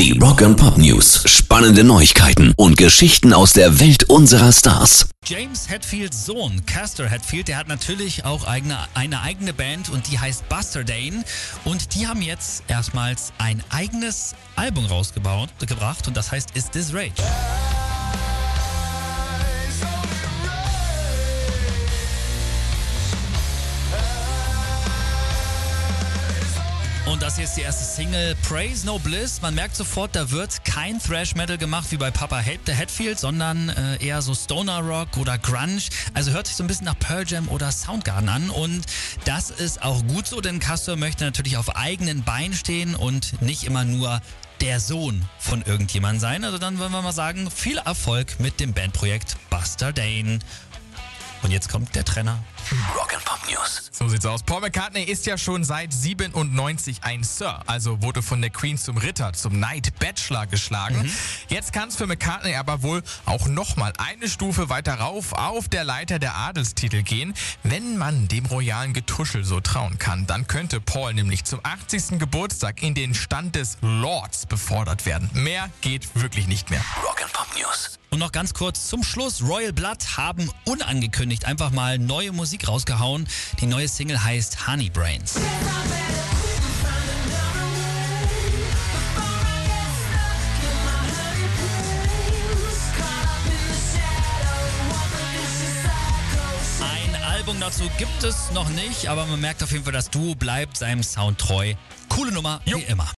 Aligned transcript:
Die 0.00 0.18
Rock 0.18 0.40
and 0.40 0.56
Pop 0.56 0.78
News. 0.78 1.22
Spannende 1.26 1.84
Neuigkeiten 1.84 2.54
und 2.56 2.78
Geschichten 2.78 3.34
aus 3.34 3.52
der 3.52 3.80
Welt 3.80 4.04
unserer 4.04 4.50
Stars. 4.50 5.10
James 5.26 5.68
Hetfields 5.68 6.24
Sohn, 6.24 6.64
Castor 6.64 7.04
Hetfield, 7.04 7.48
der 7.48 7.58
hat 7.58 7.68
natürlich 7.68 8.24
auch 8.24 8.46
eigene, 8.46 8.78
eine 8.94 9.20
eigene 9.20 9.52
Band 9.52 9.90
und 9.90 10.10
die 10.10 10.18
heißt 10.18 10.48
Buster 10.48 10.84
Dane. 10.84 11.22
Und 11.66 11.94
die 11.94 12.06
haben 12.06 12.22
jetzt 12.22 12.62
erstmals 12.66 13.34
ein 13.36 13.62
eigenes 13.68 14.34
Album 14.56 14.86
rausgebracht 14.86 16.08
und 16.08 16.16
das 16.16 16.32
heißt 16.32 16.56
Is 16.56 16.70
This 16.70 16.94
Rage? 16.94 17.12
Und 27.10 27.22
das 27.22 27.34
hier 27.34 27.44
ist 27.44 27.56
die 27.56 27.62
erste 27.62 27.84
Single, 27.84 28.36
Praise 28.36 28.86
No 28.86 29.00
Bliss. 29.00 29.42
Man 29.42 29.56
merkt 29.56 29.74
sofort, 29.74 30.14
da 30.14 30.30
wird 30.30 30.64
kein 30.64 31.00
Thrash 31.00 31.34
Metal 31.34 31.58
gemacht 31.58 31.90
wie 31.90 31.96
bei 31.96 32.12
Papa 32.12 32.38
Hate 32.38 32.60
the 32.66 32.72
Hatfield, 32.72 33.18
sondern 33.18 33.68
äh, 33.68 33.96
eher 33.96 34.22
so 34.22 34.32
Stoner 34.32 34.78
Rock 34.78 35.16
oder 35.16 35.36
Grunge. 35.36 35.82
Also 36.14 36.30
hört 36.30 36.46
sich 36.46 36.54
so 36.54 36.62
ein 36.62 36.68
bisschen 36.68 36.84
nach 36.84 36.96
Pearl 37.00 37.24
Jam 37.26 37.48
oder 37.48 37.72
Soundgarden 37.72 38.28
an. 38.28 38.48
Und 38.48 38.86
das 39.24 39.50
ist 39.50 39.82
auch 39.82 40.06
gut 40.06 40.28
so, 40.28 40.40
denn 40.40 40.60
Castor 40.60 40.94
möchte 40.94 41.24
natürlich 41.24 41.56
auf 41.56 41.74
eigenen 41.74 42.22
Beinen 42.22 42.54
stehen 42.54 42.94
und 42.94 43.42
nicht 43.42 43.64
immer 43.64 43.82
nur 43.84 44.22
der 44.60 44.78
Sohn 44.78 45.24
von 45.40 45.62
irgendjemandem 45.62 46.20
sein. 46.20 46.44
Also 46.44 46.58
dann 46.58 46.78
wollen 46.78 46.92
wir 46.92 47.02
mal 47.02 47.10
sagen, 47.10 47.50
viel 47.50 47.78
Erfolg 47.78 48.38
mit 48.38 48.60
dem 48.60 48.72
Bandprojekt 48.72 49.36
Buster 49.50 49.92
Dane. 49.92 50.38
Und 51.42 51.50
jetzt 51.50 51.70
kommt 51.70 51.96
der 51.96 52.04
Trenner. 52.04 52.38
Rock 52.94 53.14
and 53.14 53.24
Pop 53.24 53.40
News. 53.48 53.90
So 53.92 54.08
sieht's 54.08 54.24
aus. 54.24 54.42
Paul 54.44 54.60
McCartney 54.60 55.02
ist 55.02 55.26
ja 55.26 55.36
schon 55.36 55.64
seit 55.64 55.92
97 55.92 57.02
ein 57.02 57.24
Sir, 57.24 57.60
also 57.66 58.00
wurde 58.00 58.22
von 58.22 58.40
der 58.40 58.50
Queen 58.50 58.78
zum 58.78 58.96
Ritter, 58.96 59.32
zum 59.32 59.54
Knight 59.54 59.98
Bachelor 59.98 60.46
geschlagen. 60.46 61.02
Mhm. 61.02 61.12
Jetzt 61.50 61.72
kann 61.72 61.88
es 61.88 61.96
für 61.96 62.06
McCartney 62.06 62.54
aber 62.54 62.84
wohl 62.84 63.02
auch 63.26 63.48
nochmal 63.48 63.92
eine 63.98 64.28
Stufe 64.28 64.68
weiter 64.68 64.94
rauf 64.94 65.32
auf 65.32 65.68
der 65.68 65.82
Leiter 65.82 66.20
der 66.20 66.36
Adelstitel 66.36 67.02
gehen. 67.02 67.34
Wenn 67.64 67.98
man 67.98 68.28
dem 68.28 68.46
royalen 68.46 68.92
Getuschel 68.92 69.44
so 69.44 69.58
trauen 69.58 69.98
kann, 69.98 70.28
dann 70.28 70.46
könnte 70.46 70.80
Paul 70.80 71.12
nämlich 71.12 71.42
zum 71.42 71.58
80. 71.64 72.20
Geburtstag 72.20 72.84
in 72.84 72.94
den 72.94 73.14
Stand 73.14 73.56
des 73.56 73.78
Lords 73.80 74.46
befordert 74.46 75.06
werden. 75.06 75.28
Mehr 75.34 75.68
geht 75.80 76.14
wirklich 76.14 76.46
nicht 76.46 76.70
mehr. 76.70 76.84
Rock 77.04 77.20
and 77.20 77.32
Pop 77.32 77.48
News. 77.58 77.98
Und 78.10 78.20
noch 78.20 78.30
ganz 78.30 78.54
kurz 78.54 78.86
zum 78.86 79.02
Schluss. 79.02 79.42
Royal 79.42 79.72
Blood 79.72 80.16
haben 80.16 80.52
unangekündigt 80.66 81.46
einfach 81.46 81.72
mal 81.72 81.98
neue 81.98 82.30
Musik 82.30 82.68
rausgehauen. 82.68 83.26
Die 83.58 83.66
neue 83.66 83.88
Single 83.88 84.22
heißt 84.22 84.68
Honey 84.68 84.88
Brains. 84.88 85.34
Album 97.40 97.58
dazu 97.58 97.84
gibt 97.96 98.22
es 98.22 98.50
noch 98.52 98.68
nicht, 98.68 99.08
aber 99.08 99.24
man 99.24 99.40
merkt 99.40 99.62
auf 99.62 99.72
jeden 99.72 99.82
Fall, 99.82 99.94
das 99.94 100.10
Duo 100.10 100.34
bleibt 100.34 100.76
seinem 100.76 101.02
Sound 101.02 101.38
treu. 101.38 101.72
Coole 102.10 102.32
Nummer, 102.32 102.60
Jo. 102.66 102.76
wie 102.76 102.82
immer. 102.82 103.10